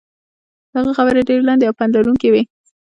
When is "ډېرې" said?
1.27-1.43